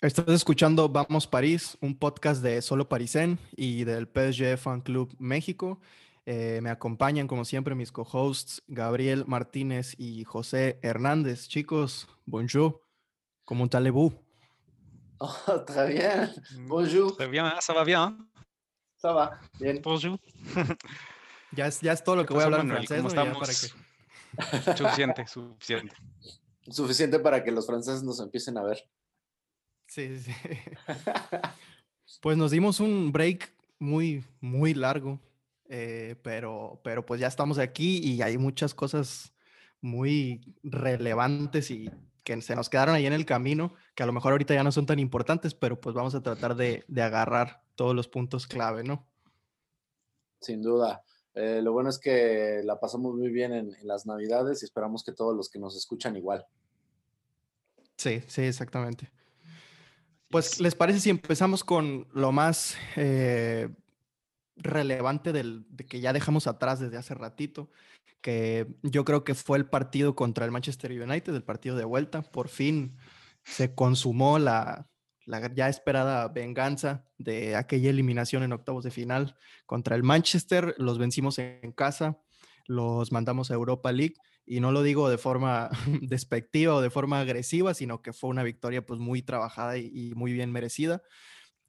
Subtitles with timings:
[0.00, 5.80] Estás escuchando Vamos París, un podcast de Solo Parisen y del PSG Fan Club México.
[6.26, 11.48] Eh, me acompañan, como siempre, mis co-hosts Gabriel Martínez y José Hernández.
[11.48, 12.82] Chicos, bonjour.
[13.44, 14.12] ¿Cómo allez-vous?
[15.18, 16.30] Oh, très bien.
[16.66, 17.16] Bonjour.
[17.16, 18.18] Très bien, ça va bien.
[18.96, 19.80] Ça va, bien.
[19.82, 20.18] Bonjour.
[21.56, 23.00] Ya es, ya es todo lo que voy a hablar en francés.
[23.00, 23.14] ¿Cómo ¿no?
[23.14, 23.38] Ya estamos?
[23.38, 25.94] para que- Suficiente, suficiente.
[26.68, 28.82] Suficiente para que los franceses nos empiecen a ver.
[29.94, 30.32] Sí, sí.
[32.20, 35.20] Pues nos dimos un break muy, muy largo,
[35.68, 39.34] eh, pero, pero pues ya estamos aquí y hay muchas cosas
[39.80, 41.90] muy relevantes y
[42.22, 44.72] que se nos quedaron ahí en el camino, que a lo mejor ahorita ya no
[44.72, 48.84] son tan importantes, pero pues vamos a tratar de, de agarrar todos los puntos clave,
[48.84, 49.06] ¿no?
[50.40, 51.02] Sin duda.
[51.34, 55.04] Eh, lo bueno es que la pasamos muy bien en, en las Navidades y esperamos
[55.04, 56.46] que todos los que nos escuchan igual.
[57.96, 59.10] Sí, sí, exactamente.
[60.34, 63.68] Pues, ¿les parece si empezamos con lo más eh,
[64.56, 67.70] relevante del, de que ya dejamos atrás desde hace ratito?
[68.20, 72.22] Que yo creo que fue el partido contra el Manchester United, el partido de vuelta.
[72.22, 72.96] Por fin
[73.44, 74.88] se consumó la,
[75.24, 80.74] la ya esperada venganza de aquella eliminación en octavos de final contra el Manchester.
[80.78, 82.18] Los vencimos en casa,
[82.66, 84.16] los mandamos a Europa League
[84.46, 85.70] y no lo digo de forma
[86.02, 90.14] despectiva o de forma agresiva, sino que fue una victoria pues muy trabajada y, y
[90.14, 91.02] muy bien merecida.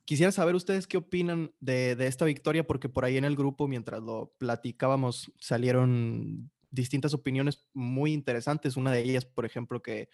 [0.03, 3.67] Quisiera saber ustedes qué opinan de, de, esta victoria, porque por ahí en el grupo,
[3.67, 8.77] mientras lo platicábamos, salieron distintas opiniones muy interesantes.
[8.77, 10.09] Una de ellas, por ejemplo, que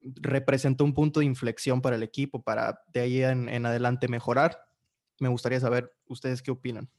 [0.00, 4.58] representó un punto de inflexión para el equipo, para de ahí en, en adelante mejorar.
[5.20, 6.90] Me gustaría saber ustedes qué opinan.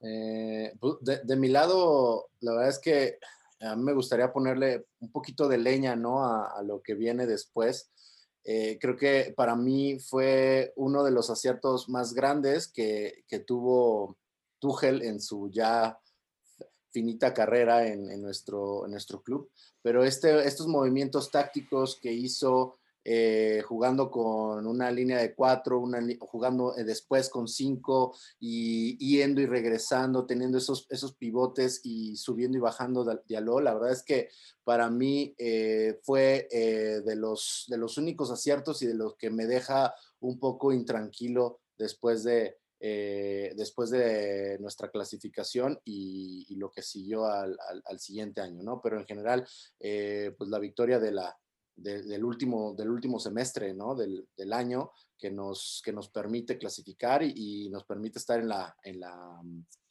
[0.00, 3.18] Eh, de, de, mi lado, la verdad es que
[3.62, 6.24] a mí me gustaría ponerle un poquito de leña ¿no?
[6.24, 7.90] a, lo que viene después.
[8.44, 14.18] Eh, creo que para mí fue uno de los aciertos más grandes que, que tuvo
[14.58, 15.98] Tuchel en su ya
[16.90, 19.50] finita carrera en, en, nuestro, en nuestro club.
[19.80, 25.82] Pero este, estos movimientos tácticos que hizo eh, jugando con una línea de cuatro,
[26.20, 32.58] jugando eh, después con cinco y yendo y regresando, teniendo esos, esos pivotes y subiendo
[32.58, 34.28] y bajando Diallo, la verdad es que
[34.62, 36.46] para mí eh, fue
[37.04, 41.60] de, los, de los únicos aciertos y de los que me deja un poco intranquilo
[41.76, 48.80] después de, después de nuestra clasificación y, lo que siguió al, al, siguiente año, ¿no?
[48.80, 49.44] Pero en general,
[49.80, 51.36] pues la victoria de la,
[51.74, 53.94] de, del, último, del último semestre ¿no?
[53.94, 58.48] del, del, año que nos, que nos permite clasificar y, y nos permite estar en
[58.48, 59.40] la, en, la,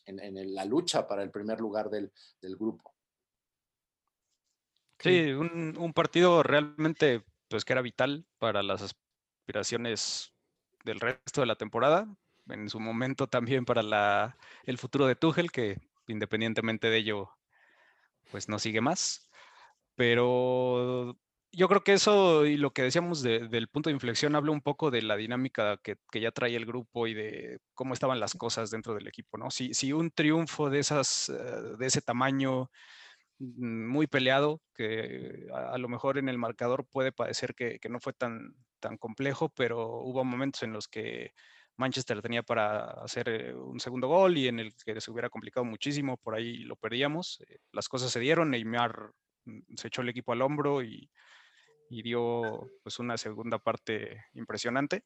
[0.05, 2.11] en, en la lucha para el primer lugar del,
[2.41, 2.93] del grupo.
[4.99, 10.31] Sí, un, un, partido realmente pues que era vital para las aspiraciones
[10.85, 12.07] del resto de la temporada,
[12.47, 17.29] en su momento también para la, el futuro de Tuchel, que independientemente de ello,
[18.31, 19.29] pues no sigue más.
[19.95, 21.17] Pero
[21.53, 24.61] yo creo que eso y lo que decíamos de, del punto de inflexión habla un
[24.61, 28.35] poco de la dinámica que, que, ya trae el grupo y de cómo estaban las
[28.35, 29.51] cosas dentro del equipo, ¿no?
[29.51, 31.33] Si, si un triunfo de, esas, eh,
[31.77, 32.71] de ese tamaño
[33.39, 37.89] mm, muy peleado, que a, a, lo mejor en el marcador puede parecer que, que,
[37.89, 41.33] no fue tan, tan complejo, pero hubo momentos en los que
[41.77, 45.65] Manchester tenía para hacer eh, un segundo gol y en el que se hubiera complicado
[45.65, 47.41] muchísimo, por ahí lo perdíamos.
[47.47, 49.11] Eh, las cosas se dieron, Neymar
[49.45, 51.09] mm, se echó el equipo al hombro y,
[51.91, 55.03] y dio pues una segunda parte impresionante.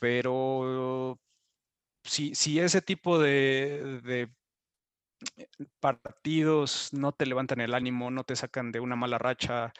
[0.00, 1.18] Pero
[2.02, 4.28] si, si ese tipo de,
[5.80, 9.72] partidos no te levantan el ánimo, no te sacan de una mala racha,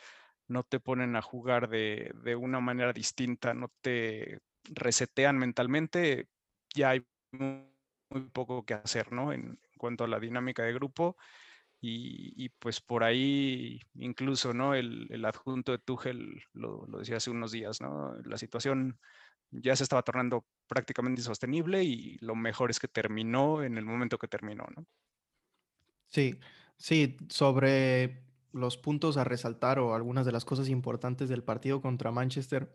[0.46, 6.28] no te ponen a jugar de, de una manera distinta, no te resetean mentalmente,
[6.72, 7.66] ya hay muy,
[8.32, 9.32] poco que hacer, ¿no?
[9.32, 11.16] En, cuanto a la dinámica de grupo.
[11.88, 17.18] Y, y, pues por ahí incluso no el, el adjunto de Tuchel lo, lo, decía
[17.18, 18.98] hace unos días no la situación
[19.52, 24.18] ya se estaba tornando prácticamente insostenible y lo mejor es que terminó en el momento
[24.18, 24.84] que terminó no
[26.08, 26.40] sí
[26.76, 32.10] sí sobre los puntos a resaltar o algunas de las cosas importantes del partido contra
[32.10, 32.68] Manchester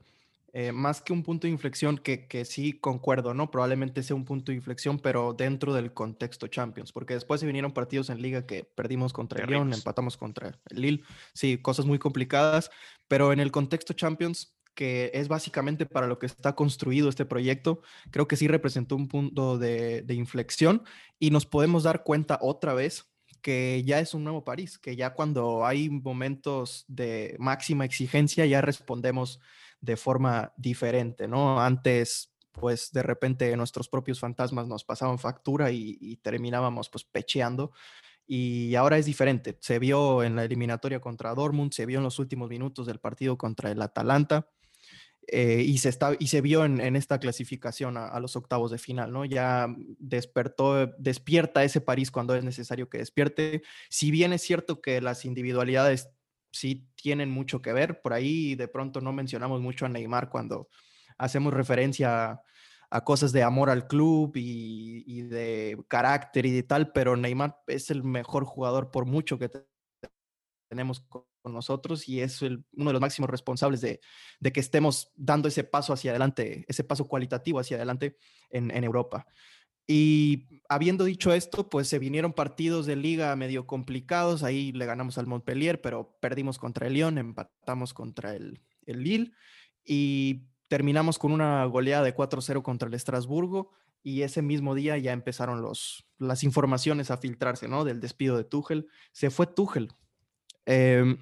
[0.53, 3.49] eh, más que un punto de inflexión, que, que, sí concuerdo, ¿no?
[3.49, 7.71] Probablemente sea un punto de inflexión, pero dentro del contexto Champions, porque después se vinieron
[7.71, 11.03] partidos en liga que perdimos contra el Lyon, empatamos contra el Lille,
[11.33, 12.69] sí, cosas muy complicadas,
[13.07, 17.81] pero en el contexto Champions, que es básicamente para lo que está construido este proyecto,
[18.09, 20.83] creo que sí representó un punto de, de inflexión
[21.17, 23.10] y nos podemos dar cuenta otra vez
[23.41, 28.61] que ya es un nuevo París, que ya cuando hay momentos de máxima exigencia ya
[28.61, 29.39] respondemos
[29.81, 31.59] de forma diferente, ¿no?
[31.59, 37.71] Antes, pues de repente nuestros propios fantasmas nos pasaban factura y, terminábamos pues pecheando
[38.27, 39.57] y ahora es diferente.
[39.59, 43.37] Se vio en la eliminatoria contra Dortmund, se vio en los últimos minutos del partido
[43.37, 44.47] contra el Atalanta
[45.27, 49.11] eh, y, se está, y se vio en, esta clasificación a, los octavos de final,
[49.11, 49.23] ¿no?
[49.23, 49.67] Ya
[49.99, 53.61] despertó, despierta ese París cuando es necesario que despierte.
[53.89, 56.09] Si bien es cierto que las individualidades
[56.51, 60.67] sí tienen mucho que ver, por ahí de pronto no mencionamos mucho a Neymar cuando
[61.17, 62.41] hacemos referencia
[62.89, 67.61] a, cosas de amor al club y, y, de carácter y de tal, pero Neymar
[67.67, 69.49] es el mejor jugador por mucho que
[70.67, 71.05] tenemos
[71.41, 73.99] con nosotros y es uno de los máximos responsables de,
[74.51, 78.17] que estemos dando ese paso hacia adelante, ese paso cualitativo hacia adelante
[78.49, 79.25] en, Europa.
[79.87, 84.43] Y habiendo dicho esto, pues se vinieron partidos de liga medio complicados.
[84.43, 89.31] Ahí le ganamos al Montpellier, pero perdimos contra el Lyon, empatamos contra el, el Lille
[89.83, 93.71] y terminamos con una goleada de 4-0 contra el Estrasburgo.
[94.03, 95.63] Y ese mismo día ya empezaron
[96.17, 97.83] las informaciones a filtrarse, ¿no?
[97.83, 98.87] Del despido de Tuchel.
[99.11, 99.91] Se fue Tuchel,
[100.65, 101.17] Em,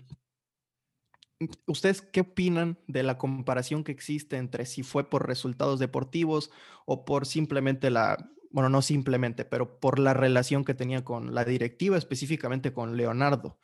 [1.68, 6.52] ¿Ustedes qué opinan de la comparación que existe entre si fue por resultados deportivos
[6.86, 8.18] o por simplemente la,
[8.52, 13.58] bueno, no simplemente, pero por la relación que tenía con la directiva, específicamente con Leonardo?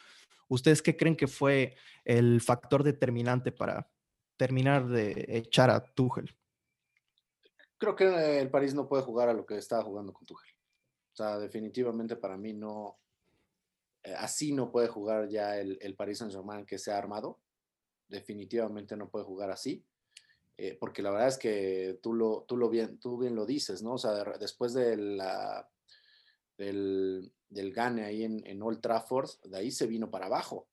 [0.47, 1.75] ¿Ustedes qué creen que fue
[2.05, 3.91] el factor determinante para
[4.37, 6.33] terminar de echar a Tuchel?
[7.77, 10.53] Creo que el París no puede jugar a lo que estaba jugando con Tuchel.
[11.11, 12.99] O sea, definitivamente para mí no,
[14.17, 17.39] así no puede jugar ya el, el Paris Saint-Germain que se ha armado.
[18.07, 19.83] Definitivamente no puede jugar así.
[20.57, 23.81] Eh, porque la verdad es que tú lo, tú lo bien, tú bien lo dices,
[23.81, 23.93] ¿no?
[23.93, 24.95] O sea, después de
[26.57, 30.67] del, del gane ahí en, en, Old Trafford, de ahí se vino para abajo.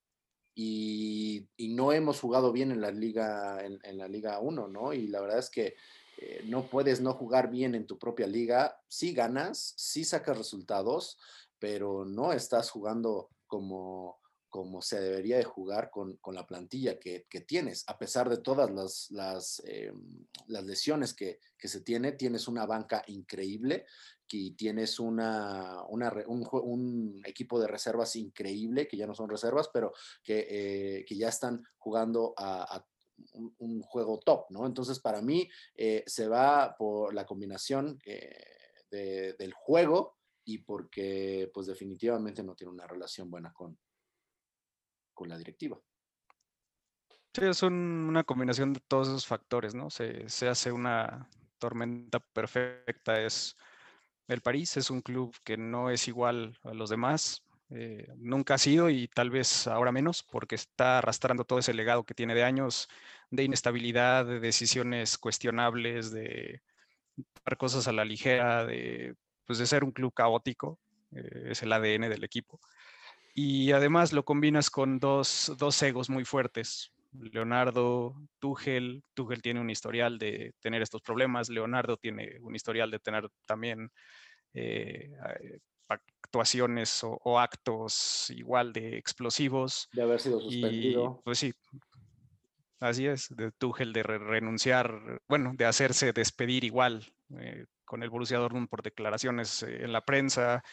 [0.54, 4.92] Y, y no hemos jugado bien en la Liga, en, la Liga 1, ¿no?
[4.92, 5.74] Y la verdad es que
[6.18, 8.80] eh, no puedes no jugar bien en tu propia liga.
[8.86, 11.18] Sí ganas, sí sacas resultados,
[11.62, 14.18] pero no estás jugando como,
[14.48, 17.84] como se debería de jugar con, la plantilla que, tienes.
[17.86, 19.92] A pesar de todas las, las, eh,
[20.48, 23.86] lesiones que, se tiene, tienes una banca increíble
[24.28, 29.92] y tienes una, un, equipo de reservas increíble, que ya no son reservas, pero
[30.24, 30.48] que,
[30.98, 32.84] eh, ya están jugando a,
[33.34, 34.66] un, juego top, ¿no?
[34.66, 38.00] Entonces, para mí, eh, se va por la combinación
[38.90, 43.78] del juego y porque pues definitivamente no tiene una relación buena con,
[45.14, 45.80] con la directiva.
[47.34, 49.88] Sí, es una combinación de todos esos factores, ¿no?
[49.88, 53.22] Se, hace una tormenta perfecta.
[53.22, 53.56] Es
[54.28, 57.42] el París es un club que no es igual a los demás.
[57.70, 62.04] Eh, nunca ha sido y tal vez ahora menos porque está arrastrando todo ese legado
[62.04, 62.88] que tiene de años
[63.30, 66.60] de inestabilidad, de decisiones cuestionables, de
[67.44, 69.16] dar cosas a la ligera, de
[69.46, 70.78] pues de ser un club caótico,
[71.14, 72.60] eh, es el ADN del equipo.
[73.34, 76.92] Y además lo combinas con dos, dos egos muy fuertes.
[77.12, 82.98] Leonardo, Tuchel, Tuchel tiene un historial de tener estos problemas, Leonardo tiene un historial de
[82.98, 83.90] tener también
[84.54, 85.12] eh,
[85.88, 89.88] actuaciones o, actos igual de explosivos.
[89.92, 91.20] De haber sido suspendido.
[91.24, 91.52] pues sí,
[92.80, 97.12] así es, de Tuchel de renunciar, bueno, de hacerse despedir igual.
[97.38, 100.64] Eh, con el Borussia Dortmund por declaraciones eh, en la prensa.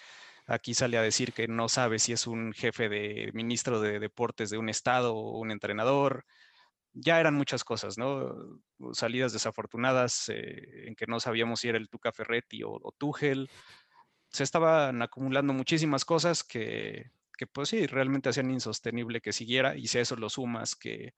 [0.48, 4.50] Aquí sale a decir que no sabe si es un jefe de ministro de deportes
[4.50, 6.24] de un estado o un entrenador.
[6.94, 8.62] Ya eran muchas cosas, ¿no?
[8.94, 12.96] Salidas desafortunadas eh, en que no sabíamos si era el Tuca Ferretti o, o.
[14.30, 19.76] Se estaban acumulando muchísimas cosas que, que, pues sí, realmente hacían insostenible que siguiera.
[19.76, 21.16] Y si a eso lo sumas que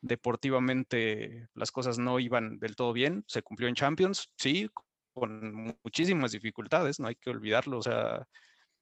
[0.00, 4.70] deportivamente las cosas no iban del todo bien, se cumplió en Champions, sí,
[5.12, 8.26] con muchísimas dificultades, no hay que olvidarlo, o sea,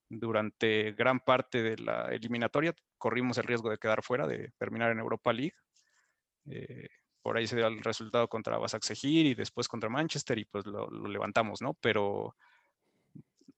[0.09, 4.99] durante gran parte de la eliminatoria corrimos el riesgo de quedar fuera, de terminar en
[4.99, 5.55] Europa League.
[6.51, 6.89] Eh,
[7.23, 10.89] por ahí se dio el resultado contra Basaksehir y después contra Manchester y pues lo,
[11.09, 11.75] levantamos, ¿no?
[11.75, 12.35] Pero,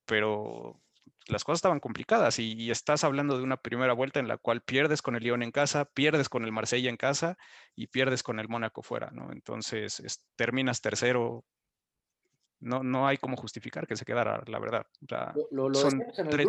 [0.05, 0.81] pero
[1.29, 5.03] las cosas estaban complicadas y, estás hablando de una primera vuelta en la cual pierdes
[5.03, 7.39] con el Lyon en casa, pierdes con el Marsella en casa
[7.77, 9.31] y pierdes con el Mónaco fuera, ¿no?
[9.33, 10.03] Entonces
[10.37, 11.45] terminas tercero
[12.61, 14.87] no, no hay cómo justificar que se quedara, la verdad.
[15.75, 16.03] son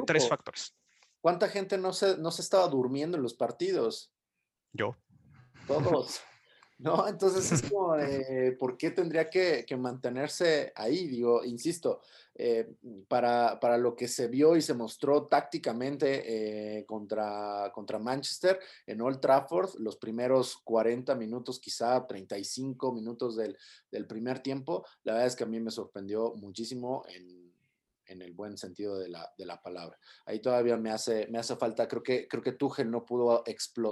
[0.06, 0.76] tres factores.
[1.22, 4.12] ¿Cuánta gente no se, no se estaba durmiendo en los partidos?
[4.74, 4.98] Yo.
[5.68, 6.22] Todos.
[6.82, 7.08] ¿no?
[7.08, 7.96] Entonces es como,
[8.60, 11.08] ¿por qué tendría que, mantenerse ahí?
[11.08, 12.02] Digo, insisto,
[12.36, 12.76] eh,
[13.08, 19.02] para, para, lo que se vio y se mostró tácticamente eh, contra, contra Manchester en
[19.02, 23.58] Old Trafford, los primeros 40 minutos, quizá 35 minutos del,
[23.92, 27.41] del primer tiempo, la verdad es que a mí me sorprendió muchísimo en
[28.12, 29.98] en el buen sentido de la, de la, palabra.
[30.26, 33.44] Ahí todavía me hace, me hace falta, creo que, creo que Tuchel no pudo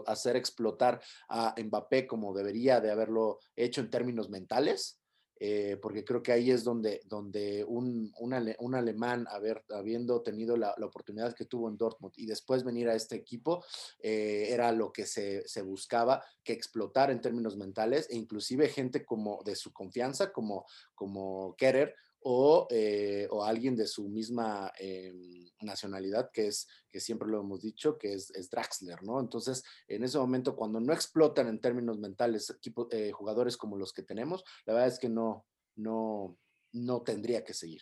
[0.06, 5.00] hacer explotar a Mbappé como debería de haberlo hecho en términos mentales.
[5.42, 10.76] Eh, porque creo que ahí es donde, donde un, un, alemán, haber, habiendo tenido la,
[10.78, 13.64] la, oportunidad que tuvo en Dortmund y después venir a este equipo,
[14.00, 19.06] eh, era lo que se, se, buscaba, que explotar en términos mentales e inclusive gente
[19.06, 25.48] como de su confianza, como, como Kerer, o, eh, o alguien de su misma em,
[25.62, 29.20] nacionalidad, que es, que siempre lo hemos dicho, que es, es, Draxler, ¿no?
[29.20, 33.94] Entonces, en ese momento, cuando no explotan en términos mentales equipo, eh, jugadores como los
[33.94, 35.46] que tenemos, la verdad es que no,
[35.76, 36.38] no,
[36.74, 37.82] no tendría que seguir.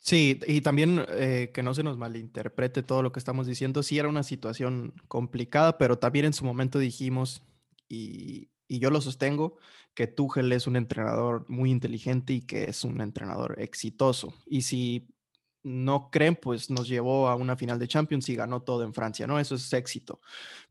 [0.00, 3.98] Sí, y también eh, que no se nos malinterprete todo lo que estamos diciendo, sí
[3.98, 7.42] era una situación complicada, pero también en su momento dijimos,
[7.88, 9.56] y, y yo lo sostengo,
[9.94, 14.34] que Tuchel es un entrenador muy inteligente y que es un entrenador exitoso.
[14.46, 15.08] Y si
[15.62, 19.26] no creen, pues nos llevó a una final de Champions y ganó todo en Francia,
[19.26, 19.40] ¿no?
[19.40, 20.20] Eso es éxito.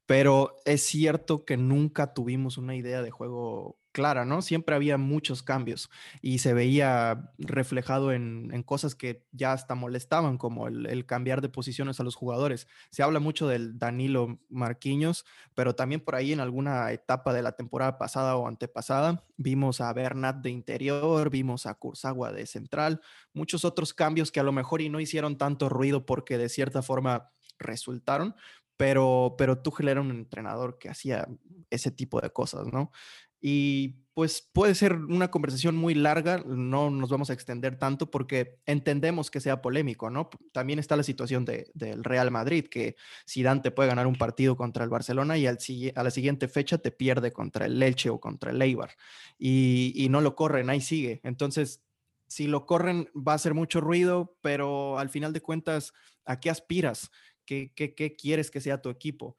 [0.06, 4.44] Pero es cierto que nunca tuvimos una idea de juego clara, ¿no?
[4.44, 5.90] Siempre había muchos cambios
[6.22, 12.00] y se veía reflejado en, cosas que ya hasta molestaban, como el, cambiar de posiciones
[12.00, 12.68] a los jugadores.
[12.92, 15.26] Se habla mucho del Danilo Marquinhos,
[15.56, 19.92] pero también por ahí en alguna etapa de la temporada pasada o antepasada vimos a
[19.94, 23.02] Bernat de interior, vimos a Kurzawa de central,
[23.34, 26.84] muchos otros cambios que a lo mejor y no hicieron tanto ruido porque de cierta
[26.84, 28.36] forma resultaron,
[28.78, 31.28] pero, pero Tuchel era un entrenador que hacía
[31.72, 32.92] ese tipo de cosas, ¿no?
[33.42, 38.60] Y pues puede ser una conversación muy larga, no nos vamos a extender tanto porque
[38.66, 40.32] entendemos que sea polémico, ¿no?
[40.54, 44.58] También está la situación de, del Real Madrid, que si Dante puede ganar un partido
[44.58, 45.60] contra el Barcelona y al,
[45.94, 48.90] a la siguiente fecha te pierde contra el Leche o contra el Eibar
[49.38, 51.22] y, y no lo corren, ahí sigue.
[51.24, 51.84] Entonces,
[52.28, 55.94] si lo corren va a hacer mucho ruido, pero al final de cuentas,
[56.26, 57.12] ¿a qué aspiras?
[57.46, 59.38] ¿Qué, qué, qué quieres que sea tu equipo?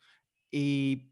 [0.53, 1.11] Y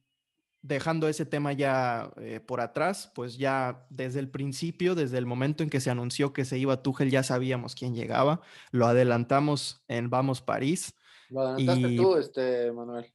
[0.67, 5.63] dejando ese tema ya eh, por atrás, pues ya desde el principio, desde el momento
[5.63, 8.41] en que se anunció que se iba Tuchel, ya sabíamos quién llegaba.
[8.73, 10.95] Lo adelantamos en Vamos París.
[11.31, 13.07] Lo adelantaste tú, este, Manuel.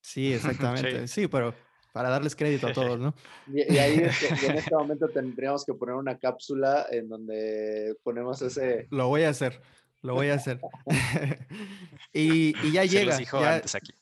[0.00, 1.08] Sí, exactamente.
[1.08, 1.28] sí.
[1.28, 1.54] pero
[1.92, 3.14] para darles crédito a todos, ¿no?
[3.52, 8.86] Y, ahí en este momento tendríamos que poner una cápsula en donde ponemos ese...
[8.90, 9.60] Lo voy a hacer,
[10.00, 10.60] lo voy a hacer.
[12.12, 13.18] y, ya llega.
[13.20, 13.92] ya, antes aquí.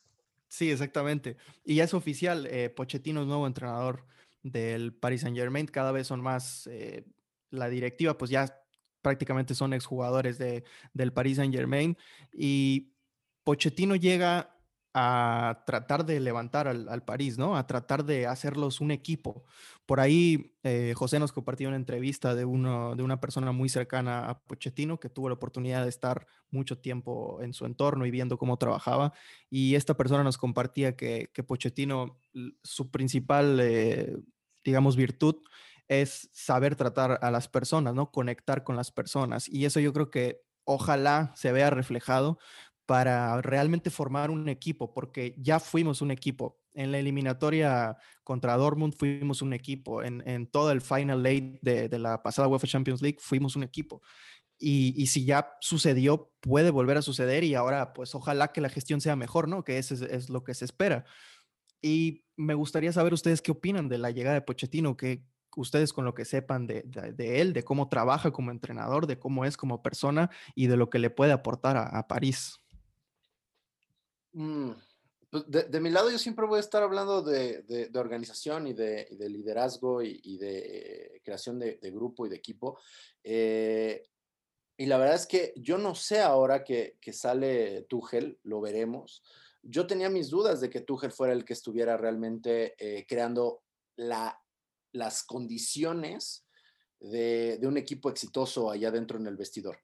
[0.51, 1.37] Sí, exactamente.
[1.65, 4.05] Y ya es oficial, eh, Pochettino es nuevo entrenador
[4.43, 7.05] del Paris Saint Germain, cada vez son más, eh,
[7.51, 8.61] la directiva pues ya
[9.01, 11.97] prácticamente son exjugadores de, del Paris Saint Germain
[12.33, 12.93] y
[13.45, 14.60] Pochettino llega
[14.93, 17.57] a tratar de levantar al, París, ¿no?
[17.57, 19.45] A tratar de hacerlos un equipo.
[19.87, 24.29] Por ahí eh, José nos compartió una entrevista de, uno, de una persona muy cercana
[24.29, 28.39] a Pochettino que tuvo la oportunidad de estar mucho tiempo en su entorno y viendo
[28.39, 29.13] cómo trabajaba.
[29.49, 32.19] Y esta persona nos compartía que, que Pochettino,
[32.63, 34.17] su principal, eh,
[34.65, 35.37] digamos, virtud
[35.87, 38.11] es saber tratar a las personas, ¿no?
[38.13, 39.49] Conectar con las personas.
[39.49, 42.39] Y eso yo creo que ojalá se vea reflejado
[42.87, 46.61] para realmente formar un equipo, porque ya fuimos un equipo.
[46.75, 50.03] En la eliminatoria contra Dortmund fuimos un equipo.
[50.03, 53.63] En, en todo el Final Eight de, de, la pasada UEFA Champions League fuimos un
[53.63, 54.03] equipo.
[54.59, 58.69] Y, y, si ya sucedió, puede volver a suceder y ahora pues ojalá que la
[58.69, 59.65] gestión sea mejor, ¿no?
[59.65, 61.07] Que eso es, es lo que se espera.
[61.81, 65.25] Y me gustaría saber ustedes qué opinan de la llegada de Pochettino, que
[65.57, 69.45] ustedes con lo que sepan de, de, él, de cómo trabaja como entrenador, de cómo
[69.45, 72.61] es como persona y de lo que le puede aportar a, a París.
[74.33, 74.71] Mm,
[75.31, 80.03] pues, de, mi lado yo siempre voy a estar hablando de, organización y de, liderazgo
[80.03, 82.79] y, de creación de, grupo y de equipo.
[83.23, 84.03] Eh,
[84.77, 89.23] y la verdad es que yo no sé ahora que, sale Tuchel, lo veremos.
[89.63, 93.63] Yo tenía mis dudas de que Tuchel fuera el que estuviera realmente eh, creando
[93.97, 94.41] la,
[94.93, 96.47] las condiciones
[96.99, 99.79] de, un equipo exitoso allá dentro en el vestidor.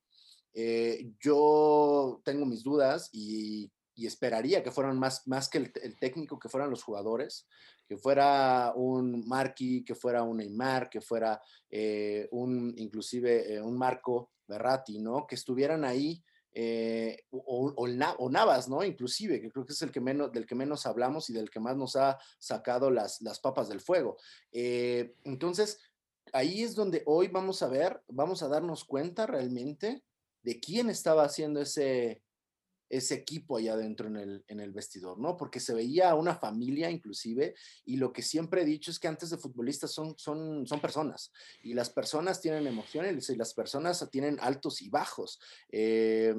[0.54, 6.38] Eh, yo tengo mis dudas y y esperaría que fueran más, más que el, técnico,
[6.38, 7.48] que fueran los jugadores,
[7.88, 13.76] que fuera un Marqui, que fuera un Neymar, que fuera eh, un, inclusive eh, un
[13.76, 15.26] Marco Berratti, ¿no?
[15.26, 16.22] Que estuvieran ahí
[16.58, 17.86] eh, o,
[18.30, 18.82] Navas, ¿no?
[18.82, 21.60] Inclusive, que creo que es el que menos, del que menos hablamos y del que
[21.60, 24.16] más nos ha sacado las, las papas del fuego.
[24.52, 25.78] Eh, entonces,
[26.32, 30.02] ahí es donde hoy vamos a ver, vamos a darnos cuenta realmente
[30.42, 32.22] de quién estaba haciendo ese,
[32.88, 35.36] ese equipo allá adentro en el, en el vestidor, ¿no?
[35.36, 39.30] Porque se veía una familia inclusive y lo que siempre he dicho es que antes
[39.30, 44.38] de futbolistas son, son, son personas y las personas tienen emociones y las personas tienen
[44.40, 45.40] altos y bajos.
[45.70, 46.34] Eh,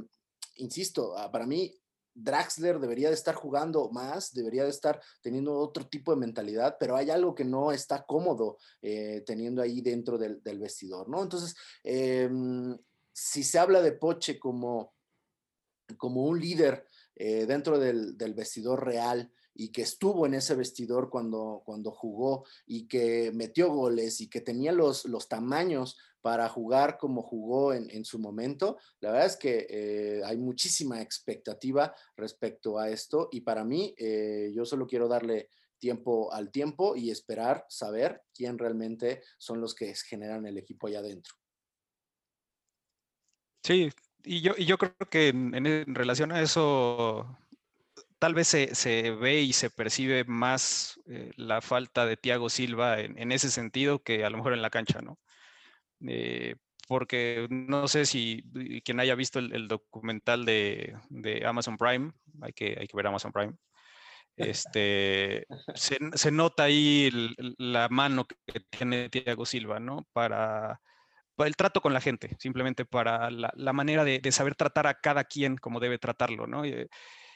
[0.56, 1.74] insisto, ah, para mí
[2.18, 6.96] Draxler debería de estar jugando más, debería de estar teniendo otro tipo de mentalidad, pero
[6.96, 11.22] hay algo que no está cómodo eh, teniendo ahí dentro del, vestidor, ¿no?
[11.22, 12.76] Entonces, em,
[13.14, 14.96] si se habla de Poche como
[15.96, 21.64] como un líder eh, dentro del, vestidor real y que estuvo en ese vestidor cuando,
[21.66, 27.22] cuando jugó y que metió goles y que tenía los, los tamaños para jugar como
[27.22, 33.30] jugó en, su momento, la verdad es que eh, hay muchísima expectativa respecto a esto
[33.32, 38.58] y para mí eh, yo solo quiero darle tiempo al tiempo y esperar saber quién
[38.58, 41.34] realmente son los que generan el equipo allá adentro.
[43.64, 43.90] Sí,
[44.28, 47.38] y yo, y yo creo que en, relación a eso,
[48.20, 53.32] tal vez se, ve y se percibe más eh, la falta de Thiago Silva en,
[53.32, 55.18] ese sentido que a lo mejor en la cancha, ¿no?
[56.08, 56.56] Eh,
[56.88, 58.44] porque no sé si
[58.86, 60.96] quien haya visto el, documental de,
[61.46, 63.54] Amazon Prime, hay que, hay que ver Amazon Prime,
[64.38, 67.10] este, se, nota ahí
[67.58, 70.08] la mano que tiene Thiago Silva, ¿no?
[70.14, 70.80] Para
[71.46, 75.58] el trato con la gente, simplemente para la, manera de, saber tratar a cada quien
[75.58, 76.66] como debe tratarlo, ¿no?
[76.66, 76.88] Eh,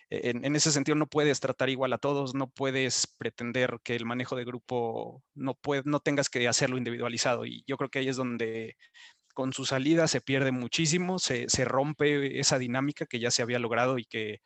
[0.09, 4.35] en, ese sentido no puedes tratar igual a todos, no puedes pretender que el manejo
[4.35, 7.45] de grupo no, puede, no tengas que hacerlo individualizado.
[7.45, 8.75] Y yo creo que ahí es donde
[9.33, 13.97] con su salida se pierde muchísimo, se, rompe esa dinámica que ya se había logrado
[13.99, 14.41] y que,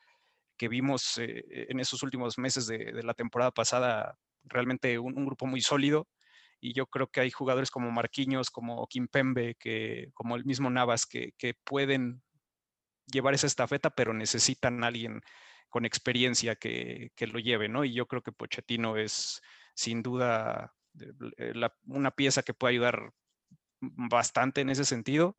[0.69, 6.07] vimos eh, en esos últimos meses de, la temporada pasada, realmente un grupo muy sólido
[6.59, 11.05] y yo creo que hay jugadores como Marquinhos, como Kimpembe, que, como el mismo Navas,
[11.05, 11.33] que,
[11.63, 12.23] pueden
[13.05, 15.21] llevar esa estafeta, pero necesitan a alguien
[15.69, 17.83] con experiencia que, lo lleve, ¿no?
[17.85, 19.41] Y yo creo que Pochettino es
[19.75, 20.73] sin duda
[21.37, 21.53] eh,
[21.85, 23.11] una pieza que puede ayudar
[23.81, 25.37] bastante en ese sentido,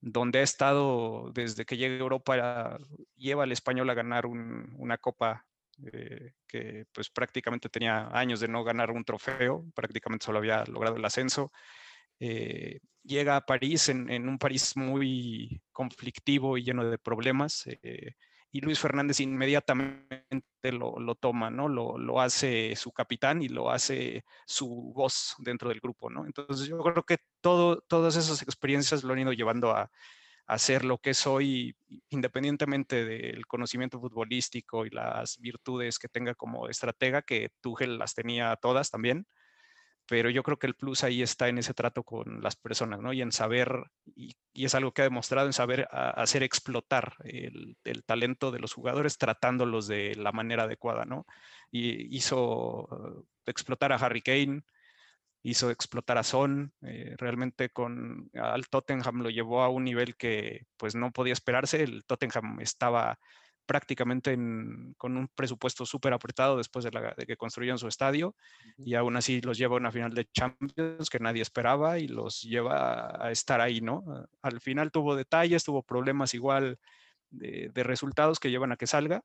[0.00, 2.78] donde ha estado desde que llega a Europa,
[3.16, 5.46] lleva al español a ganar una copa
[5.92, 10.96] eh, que pues prácticamente tenía años de no ganar un trofeo, prácticamente solo había logrado
[10.96, 11.52] el ascenso.
[12.18, 17.66] Eh, llega a París en, un París muy conflictivo y lleno de problemas.
[17.66, 18.14] Eh,
[18.52, 21.68] y Luis Fernández inmediatamente lo, toma, ¿no?
[21.68, 26.26] Lo, hace su capitán y lo hace su voz dentro del grupo, ¿no?
[26.26, 29.90] Entonces yo creo que todo, todas esas experiencias lo han ido llevando a,
[30.50, 31.76] hacer lo que soy,
[32.08, 38.56] independientemente del conocimiento futbolístico y las virtudes que tenga como estratega, que Tuchel las tenía
[38.56, 39.26] todas también,
[40.06, 43.12] pero yo creo que el plus ahí está en ese trato con las personas, ¿no?
[43.12, 43.84] Y en saber,
[44.16, 49.18] y, es algo que ha demostrado, en saber hacer explotar el, talento de los jugadores
[49.18, 51.26] tratándolos de la manera adecuada, ¿no?
[51.70, 54.62] Y hizo uh, explotar a Harry Kane,
[55.42, 60.66] hizo explotar a Son, eh, realmente con al Tottenham lo llevó a un nivel que
[60.76, 63.18] pues no podía esperarse, el Tottenham estaba
[63.70, 64.34] prácticamente
[64.96, 66.90] con un presupuesto súper apretado después de,
[67.24, 68.34] que construyeron su estadio
[68.76, 72.42] y aún así los lleva a una final de Champions que nadie esperaba y los
[72.42, 74.02] lleva a estar ahí, ¿no?
[74.42, 76.80] Al final tuvo detalles, tuvo problemas igual
[77.30, 79.22] de, de resultados que llevan a que salga,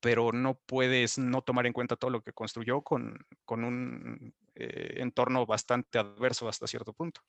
[0.00, 4.94] pero no puedes no tomar en cuenta todo lo que construyó con, con un eh,
[4.98, 7.20] entorno bastante adverso hasta cierto punto.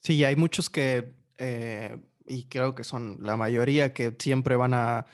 [0.00, 5.06] Sí, hay muchos que, eh, y creo que son la mayoría, que siempre van a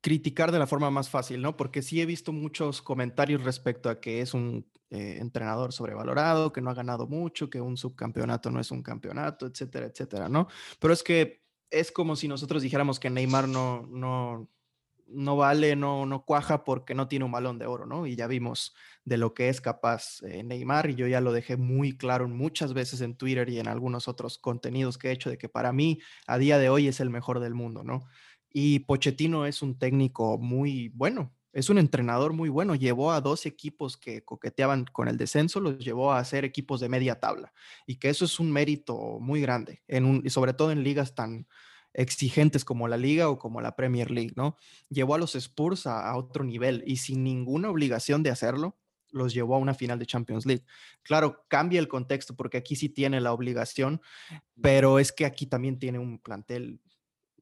[0.00, 1.56] criticar de la forma más fácil, ¿no?
[1.56, 6.60] Porque sí he visto muchos comentarios respecto a que es un eh, entrenador sobrevalorado, que
[6.60, 10.48] no ha ganado mucho, que un subcampeonato no es un campeonato, etcétera, etcétera, ¿no?
[10.78, 14.48] Pero es que es como si nosotros dijéramos que Neymar no, no,
[15.14, 18.06] no vale, no, no cuaja porque no tiene un balón de oro, ¿no?
[18.06, 18.74] Y ya vimos
[19.04, 22.74] de lo que es capaz eh, Neymar y yo ya lo dejé muy claro muchas
[22.74, 26.00] veces en Twitter y en algunos otros contenidos que he hecho de que para mí
[26.26, 28.04] a día de hoy es el mejor del mundo, ¿no?
[28.50, 33.46] Y Pochettino es un técnico muy bueno, es un entrenador muy bueno, llevó a dos
[33.46, 37.52] equipos que coqueteaban con el descenso, los llevó a ser equipos de media tabla
[37.86, 41.14] y que eso es un mérito muy grande, en un, y sobre todo en ligas
[41.14, 41.46] tan
[41.94, 44.56] exigentes como la liga o como la Premier League, ¿no?
[44.90, 48.76] Llevó a los Spurs a, otro nivel y sin ninguna obligación de hacerlo,
[49.10, 50.64] los llevó a una final de Champions League.
[51.02, 54.02] Claro, cambia el contexto porque aquí sí tiene la obligación,
[54.60, 56.80] pero es que aquí también tiene un plantel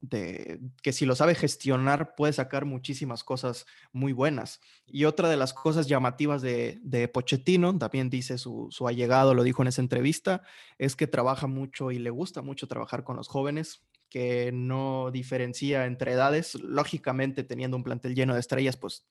[0.02, 4.60] de, que si lo sabe gestionar puede sacar muchísimas cosas muy buenas.
[4.84, 9.44] Y otra de las cosas llamativas de, de Pochettino, también dice su, su allegado, lo
[9.44, 10.42] dijo en esa entrevista,
[10.76, 15.86] es que trabaja mucho y le gusta mucho trabajar con los jóvenes, que no diferencia
[15.86, 16.54] entre edades.
[16.56, 19.06] Lógicamente, teniendo un plantel lleno de estrellas, pues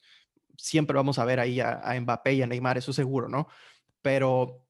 [0.57, 3.47] siempre vamos a ver ahí a, a Mbappé y a Neymar, eso seguro, ¿no?
[4.03, 4.67] Pero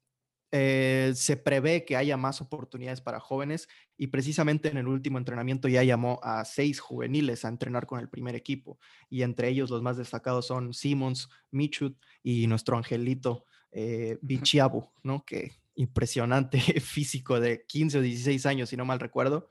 [0.54, 3.68] eh, se prevé que haya más oportunidades para jóvenes
[3.98, 8.08] y precisamente en el último entrenamiento ya llamó a seis juveniles a entrenar con el
[8.08, 14.18] primer equipo y entre ellos los más destacados son Simons, Michut y nuestro angelito eh,
[14.22, 15.26] Bichiabu, ¿no?
[15.26, 19.50] Que impresionante físico de 15 o 16 años, si no mal recuerdo.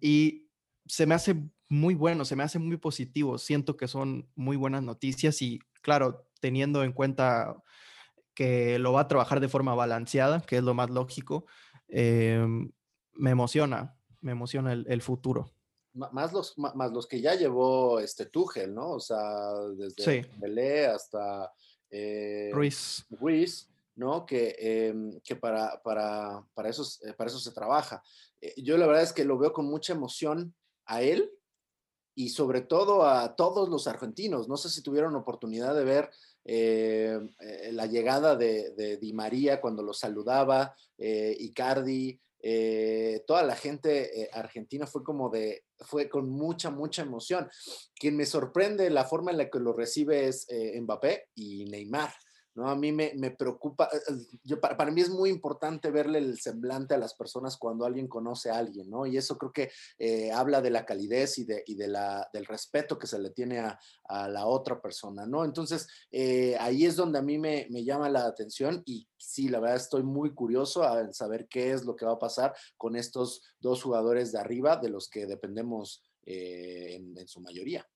[0.00, 0.48] Y
[0.86, 1.36] se me hace
[1.68, 3.38] muy bueno, se me hace muy positivo.
[3.38, 7.56] Siento que son muy buenas noticias y claro, teniendo en cuenta
[8.34, 11.46] que lo va a trabajar de forma balanceada, que es lo más lógico,
[11.88, 12.70] em,
[13.12, 15.50] me emociona, me emociona el, futuro.
[15.92, 18.92] más los, más los que ya llevó este Tuchel, ¿no?
[18.92, 21.52] O sea, desde Belé hasta
[21.90, 23.04] eh, Ruiz.
[23.10, 24.24] Ruiz, ¿no?
[24.24, 28.02] Que, em, que para, para, para, eso, eh, para eso se trabaja.
[28.40, 30.54] Eh, yo la verdad es que lo veo con mucha emoción
[30.86, 31.30] a él
[32.14, 34.48] y sobre todo a todos los argentinos.
[34.48, 36.10] No sé si tuvieron oportunidad de ver
[36.44, 42.20] eh, eh, la llegada de, Di María cuando lo saludaba, Icardi,
[43.26, 47.48] toda la gente argentina fue como de, fue con mucha, mucha emoción.
[47.94, 50.46] Quien me sorprende la forma en la que lo recibe es
[50.82, 52.12] Mbappé y Neymar.
[52.54, 52.68] ¿No?
[52.68, 56.94] A mí me, preocupa, eh, eh, yo, para, mí es muy importante verle el semblante
[56.94, 59.06] a las personas cuando alguien conoce a alguien, ¿no?
[59.06, 62.98] Y eso creo que eh, habla de la calidez y, de, de la, del respeto
[62.98, 63.78] que se le tiene a,
[64.28, 65.44] la otra persona, ¿no?
[65.44, 65.86] Entonces,
[66.58, 70.34] ahí es donde a mí me, llama la atención y sí, la verdad estoy muy
[70.34, 74.40] curioso a saber qué es lo que va a pasar con estos dos jugadores de
[74.40, 77.86] arriba de los que dependemos en su mayoría.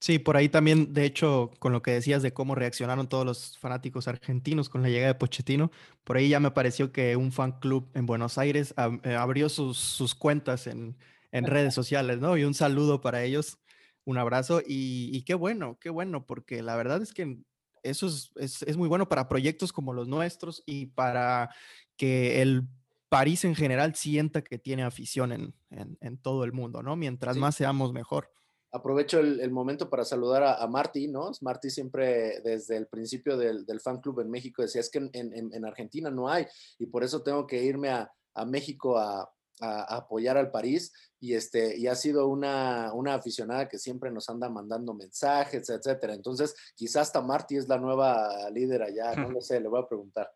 [0.00, 3.58] Sí, por ahí también, de hecho, con lo que decías de cómo reaccionaron todos los
[3.58, 5.70] fanáticos argentinos con la llegada de Pochettino,
[6.04, 10.14] por ahí ya me pareció que un fan club en Buenos Aires eh, abrió sus,
[10.14, 10.96] cuentas en,
[11.32, 12.38] redes sociales, ¿no?
[12.38, 13.58] Y un saludo para ellos,
[14.04, 17.38] un abrazo y, qué bueno, qué bueno, porque la verdad es que
[17.82, 21.50] eso es, muy bueno para proyectos como los nuestros y para
[21.96, 22.66] que el
[23.10, 26.96] París en general sienta que tiene afición en, todo el mundo, ¿no?
[26.96, 28.32] Mientras más seamos, mejor
[28.72, 31.30] aprovecho el, momento para saludar a, Marty, ¿no?
[31.40, 36.10] Marty siempre desde el principio del, fan club en México decía, es que en, Argentina
[36.10, 36.46] no hay
[36.78, 38.10] y por eso tengo que irme a,
[38.46, 39.30] México a,
[39.60, 44.48] apoyar al París y, este, y ha sido una, una, aficionada que siempre nos anda
[44.48, 46.14] mandando mensajes, etcétera.
[46.14, 49.86] Entonces, quizás hasta Marty es la nueva líder allá, no lo sé, le voy a
[49.86, 50.32] preguntar.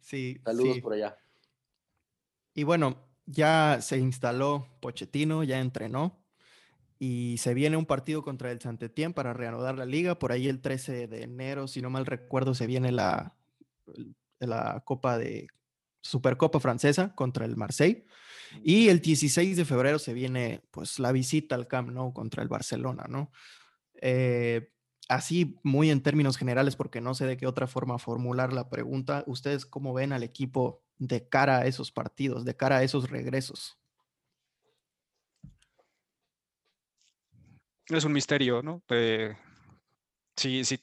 [0.00, 1.16] Sí, Saludos por allá.
[2.52, 6.21] Y bueno, ya se instaló Pochettino, ya entrenó
[7.04, 10.20] y se viene un partido contra el Saint-Étienne para reanudar la liga.
[10.20, 13.34] Por ahí el 13 de enero, si no mal recuerdo, se viene la,
[14.38, 15.48] la Copa de
[16.00, 18.06] Supercopa francesa contra el Marseille.
[18.62, 22.48] Y el 16 de febrero se viene pues la visita al Camp Nou contra el
[22.48, 23.32] Barcelona, ¿no?
[24.00, 24.70] Eh,
[25.08, 29.24] así, muy en términos generales, porque no sé de qué otra forma formular la pregunta,
[29.26, 33.81] ¿ustedes cómo ven al equipo de cara a esos partidos, de cara a esos regresos?
[37.88, 38.82] Es un misterio, ¿no?
[38.88, 39.34] Eh,
[40.36, 40.78] sí, sí,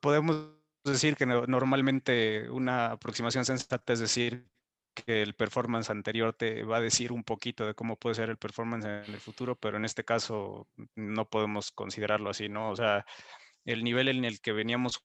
[0.00, 0.50] podemos
[0.84, 4.48] decir que normalmente una aproximación sensata es decir
[4.94, 8.38] que el performance anterior te va a decir un poquito de cómo puede ser el
[8.38, 12.70] performance en el futuro, pero en este caso no podemos considerarlo así, ¿no?
[12.70, 13.04] O sea,
[13.64, 15.04] el nivel en el que veníamos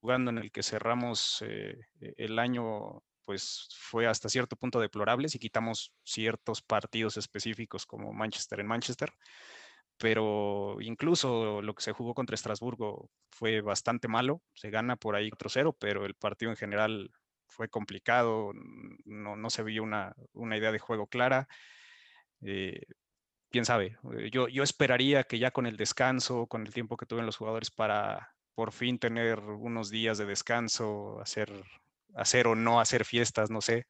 [0.00, 5.38] jugando, en el que cerramos eh, el año pues fue hasta cierto punto deplorable si
[5.38, 9.12] quitamos ciertos partidos específicos como Manchester en Manchester,
[9.98, 15.28] pero incluso lo que se jugó contra Estrasburgo fue bastante malo, se gana por ahí
[15.28, 17.10] 4-0, pero el partido en general
[17.48, 18.52] fue complicado,
[19.04, 21.48] no, no se vio una, una, idea de juego clara.
[22.40, 22.80] Eh,
[23.50, 27.04] quién sabe, eh, yo, yo esperaría que ya con el descanso, con el tiempo que
[27.04, 31.52] tuvieron los jugadores para por fin tener unos días de descanso, hacer
[32.14, 33.86] hacer o no hacer fiestas, no sé,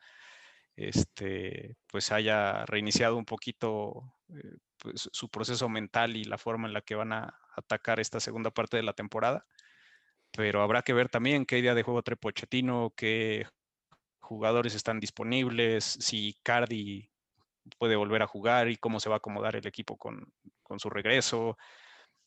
[0.76, 6.74] este, pues haya reiniciado un poquito eh, pues, su proceso mental y la forma en
[6.74, 9.44] la que van a atacar esta segunda parte de la temporada.
[10.33, 13.46] Pero habrá que ver también qué idea de juego trae Pochettino, qué
[14.20, 17.11] jugadores están disponibles, si Cardi
[17.78, 20.90] puede volver a jugar y cómo se va a acomodar el equipo con, con su
[20.90, 21.57] regreso.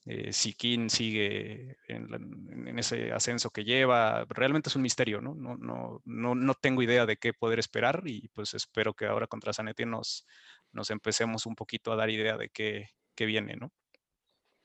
[0.05, 5.35] Eh, si King sigue en, ese ascenso que lleva, realmente es un misterio, ¿no?
[5.35, 9.27] No, no, no, no tengo idea de qué poder esperar y pues espero que ahora
[9.27, 10.25] contra Zanetti nos,
[10.71, 13.71] nos empecemos un poquito a dar idea de qué, qué viene, ¿no?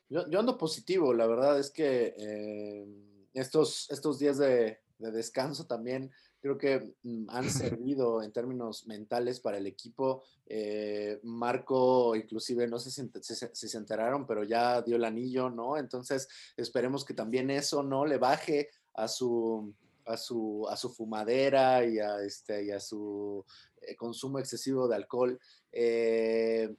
[0.09, 2.87] Yo, ando positivo, la verdad es que eh,
[3.35, 6.13] estos, estos días de descanso también
[6.47, 10.23] creo que mm, han servido en términos mentales para el equipo.
[10.47, 15.77] Eh, Marco, inclusive, no sé si, se enteraron, pero ya dio el anillo, ¿no?
[15.77, 21.85] Entonces, esperemos que también eso no le baje a su, a su, a su fumadera
[21.85, 23.45] y a, este, y a su
[23.81, 25.39] eh, consumo excesivo de alcohol
[25.73, 26.75] eh,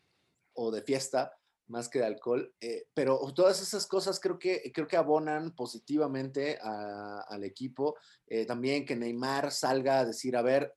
[0.54, 1.37] o de fiesta
[1.68, 6.58] más que de alcohol, eh, pero todas esas cosas creo que, creo que abonan positivamente
[6.62, 7.98] al equipo.
[8.26, 10.74] Eh, también que Neymar salga a decir, a ver,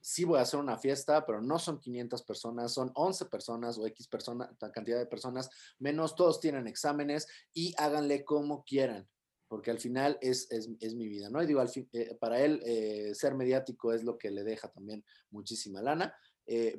[0.00, 3.86] sí voy a hacer una fiesta, pero no son 500 personas, son 11 personas o
[3.86, 9.08] X personas, cantidad de personas, menos todos tienen exámenes y háganle como quieran,
[9.48, 11.42] porque al final es, es, es mi vida, ¿no?
[11.42, 12.60] Y digo, al fin, eh, para él
[13.14, 16.14] ser mediático es lo que le deja también muchísima lana,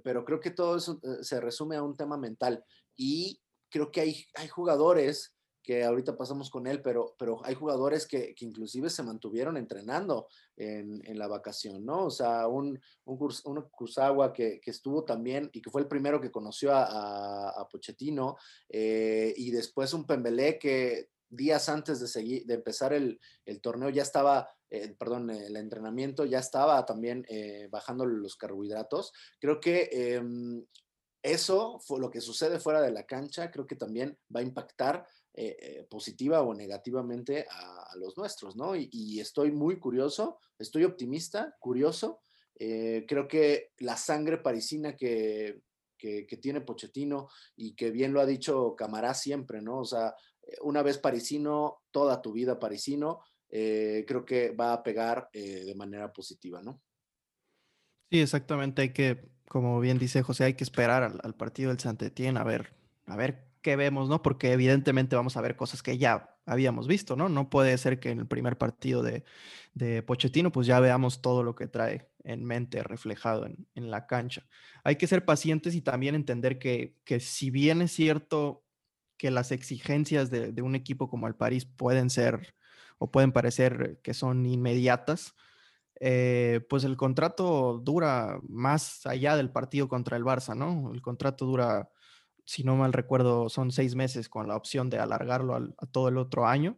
[0.03, 2.63] pero creo que todo eso se resume a un tema mental
[2.95, 3.41] y
[3.75, 8.33] creo que hay, hay jugadores que ahorita pasamos con él, pero, pero hay jugadores que,
[8.33, 12.05] que inclusive se mantuvieron entrenando en, en, la vacación, ¿no?
[12.05, 16.31] O sea, un, un, un que, que, estuvo también y que fue el primero que
[16.31, 18.37] conoció a, a, Pochettino,
[18.69, 23.89] eh, y después un Pembelé que días antes de, seguir, de empezar el, el torneo
[23.89, 29.11] ya estaba, eh, perdón, el entrenamiento ya estaba también eh, bajando los carbohidratos.
[29.37, 30.63] Creo que em,
[31.25, 35.07] eso fue lo que sucede fuera de la cancha, creo que también va a impactar
[35.33, 38.73] eh, eh, positiva o negativamente a, los nuestros, ¿no?
[38.75, 42.21] Y, estoy muy curioso, estoy optimista, curioso.
[42.57, 45.61] Eh, creo que la sangre parisina que,
[45.97, 49.79] que, tiene Pochettino y que bien lo ha dicho Camará siempre, ¿no?
[49.79, 50.13] O sea,
[50.61, 56.61] una vez parisino, toda tu vida parisino, creo que va a pegar de manera positiva,
[56.61, 56.81] ¿no?
[58.11, 58.81] Sí, exactamente.
[58.83, 62.73] Hay que como bien dice José, hay que esperar al, partido del Santetien a ver,
[63.05, 64.21] a ver qué vemos, ¿no?
[64.21, 67.29] Porque evidentemente vamos a ver cosas que ya habíamos visto, ¿no?
[67.29, 69.23] No puede ser que en el primer partido de,
[69.73, 74.07] de Pochettino, pues ya veamos todo lo que trae en mente reflejado en, en la
[74.07, 74.45] cancha.
[74.83, 78.65] Hay que ser pacientes y también entender que, que si bien es cierto
[79.15, 82.55] que las exigencias de, de un equipo como el París pueden ser
[82.97, 85.33] o pueden parecer que son inmediatas,
[85.99, 90.91] eh, pues el contrato dura más allá del partido contra el Barça, ¿no?
[90.93, 91.89] El contrato dura,
[92.45, 96.17] si no mal recuerdo, son seis meses con la opción de alargarlo a todo el
[96.17, 96.77] otro año.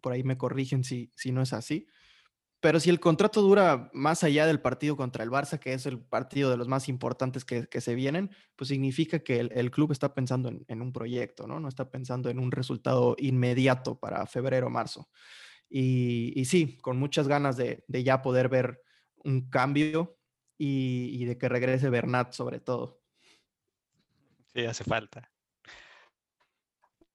[0.00, 1.86] Por ahí me corrigen si, si no es así.
[2.60, 5.98] Pero si el contrato dura más allá del partido contra el Barça, que es el
[5.98, 10.50] partido de los más importantes que, se vienen, pues significa que el, club está pensando
[10.50, 11.58] en, en, un proyecto, ¿no?
[11.58, 15.08] No está pensando en un resultado inmediato para febrero o marzo.
[15.72, 18.82] Y, sí, con muchas ganas de, ya poder ver
[19.22, 20.18] un cambio
[20.58, 23.00] y, de que regrese Bernat sobre todo.
[24.52, 25.30] Sí, hace falta.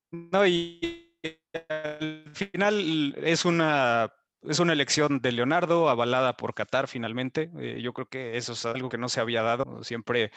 [0.09, 1.11] No, y
[1.69, 4.13] al final es una,
[4.43, 7.51] es una elección de Leonardo avalada por Qatar finalmente.
[7.59, 9.83] Eh, yo creo que eso es algo que no se había dado.
[9.83, 10.31] Siempre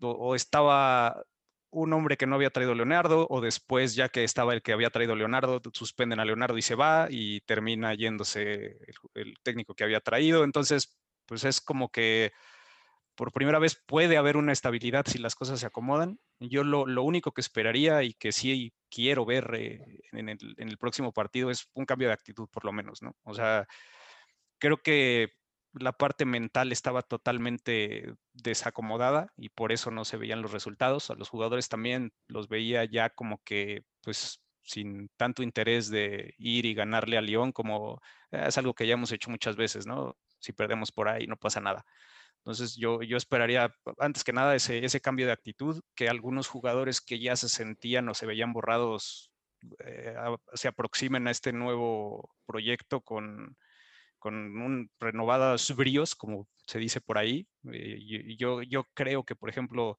[0.00, 1.24] o estaba
[1.72, 4.90] un hombre que no había traído Leonardo, o después, ya que estaba el que había
[4.90, 8.78] traído Leonardo, suspenden a Leonardo y se va, y termina yéndose
[9.14, 10.44] el, técnico que había traído.
[10.44, 12.32] Entonces, pues es como que
[13.14, 16.18] por primera vez puede haber una estabilidad si las cosas se acomodan.
[16.40, 20.78] Yo lo, único que esperaría y que sí quiero ver eh, en, el, en el
[20.78, 23.16] próximo partido es un cambio de actitud, por lo menos, ¿no?
[23.24, 23.66] O sea,
[24.58, 25.32] creo que
[25.72, 31.10] la parte mental estaba totalmente desacomodada y por eso no se veían los resultados.
[31.10, 36.66] A los jugadores también los veía ya como que, pues, sin tanto interés de ir
[36.66, 40.16] y ganarle a León, como eh, es algo que ya hemos hecho muchas veces, ¿no?
[40.40, 41.84] Si perdemos por ahí, no pasa nada.
[42.38, 47.00] Entonces yo, yo esperaría, antes que nada, ese, ese cambio de actitud, que algunos jugadores
[47.00, 49.30] que ya se sentían o se veían borrados
[49.84, 50.14] eh,
[50.54, 53.56] se aproximen a este nuevo proyecto con,
[54.22, 57.48] con un renovados bríos, como se dice por ahí.
[57.72, 59.98] Eh, yo, yo creo que, por ejemplo,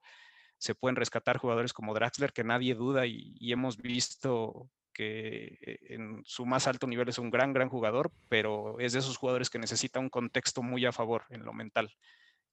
[0.57, 6.21] se pueden rescatar jugadores como Draxler, que nadie duda y, hemos visto que eh, en
[6.23, 9.59] su más alto nivel es un gran, gran jugador, pero es de esos jugadores que
[9.59, 11.93] necesita un contexto muy a favor en lo mental.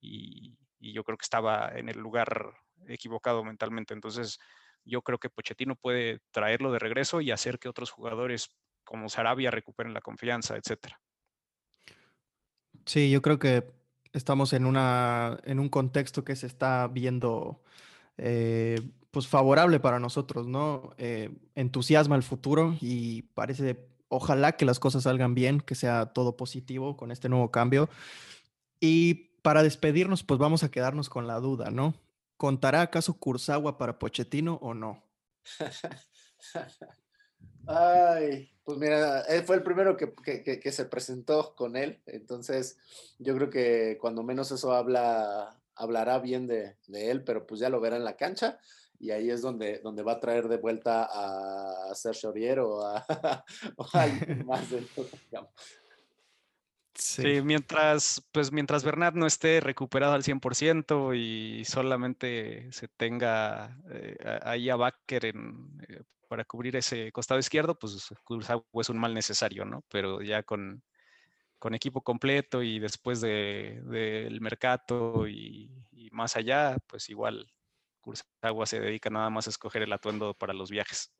[0.01, 2.53] Y, y yo creo que estaba en el lugar
[2.89, 3.95] equivocado mentalmente.
[3.95, 4.41] Entonces,
[4.85, 8.49] yo creo que Pochettino puede traerlo de regreso y hacer que otros jugadores
[8.83, 11.01] como Sarabia recuperen la confianza, etcétera.
[12.85, 13.65] Sí, yo creo que
[14.13, 17.63] estamos en, una, en un contexto que se está viendo
[18.19, 20.93] eh, pues favorable para nosotros, ¿no?
[20.99, 26.37] Eh, entusiasma el futuro y parece, ojalá que las cosas salgan bien, que sea todo
[26.37, 27.89] positivo con este nuevo cambio.
[28.81, 31.95] Y para despedirnos, pues vamos a quedarnos con la duda, ¿no?
[32.37, 35.03] ¿Contará acaso Kurzawa para Pochettino o no?
[37.67, 42.79] Ay, pues mira, él fue el primero que, que, se presentó con él, entonces
[43.19, 47.69] yo creo que cuando menos eso habla, hablará bien de, de, él, pero pues ya
[47.69, 48.61] lo verá en la cancha
[49.01, 53.05] y ahí es donde, donde va a traer de vuelta a Sergio Aurier o a,
[53.95, 54.87] alguien más del
[55.33, 55.51] campo.
[56.95, 57.41] Sí.
[57.43, 64.69] mientras, pues mientras Bernat no esté recuperado al 100% y solamente se tenga eh, ahí
[64.69, 68.13] a Bakker en, eh, para cubrir ese costado izquierdo, pues
[68.73, 69.83] es un mal necesario, ¿no?
[69.89, 70.83] Pero ya con,
[71.61, 75.71] con equipo completo y después del de, mercado y,
[76.11, 77.47] más allá, pues igual
[78.01, 81.13] Cursagua se dedica nada más a escoger el atuendo para los viajes.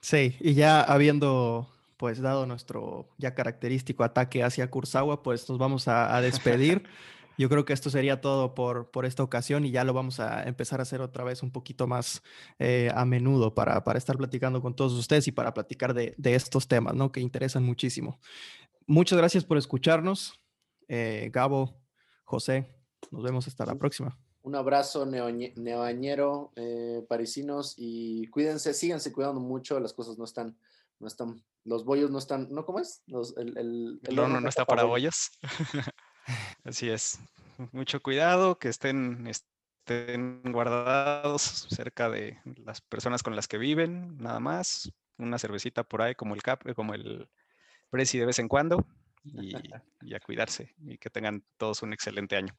[0.00, 5.88] Sí, y ya habiendo pues dado nuestro ya característico ataque hacia Kurzawa, pues nos vamos
[5.88, 6.84] a, despedir.
[7.38, 10.44] Yo creo que esto sería todo por, por esta ocasión y ya lo vamos a
[10.44, 12.22] empezar a hacer otra vez un poquito más
[12.58, 16.34] eh, a menudo para, para, estar platicando con todos ustedes y para platicar de, de,
[16.34, 17.12] estos temas, ¿no?
[17.12, 18.18] Que interesan muchísimo.
[18.86, 20.40] Muchas gracias por escucharnos.
[20.88, 21.78] Eh, Gabo,
[22.24, 22.74] José,
[23.10, 24.18] nos vemos hasta la próxima.
[24.40, 30.56] Un abrazo neoañero, eh, parisinos, y cuídense, síganse cuidando mucho, las cosas no están
[30.98, 32.64] no están, los bollos no están, ¿no?
[32.64, 33.02] ¿Cómo es?
[33.36, 35.30] el, el, el, horno no, está para bollos.
[36.64, 37.18] Así es.
[37.72, 44.40] Mucho cuidado, que estén, estén guardados cerca de las personas con las que viven, nada
[44.40, 44.92] más.
[45.18, 47.28] Una cervecita por ahí como el cap, como el
[47.90, 48.84] Prezi de vez en cuando
[49.24, 49.54] y,
[50.02, 52.56] y a cuidarse y que tengan todos un excelente año.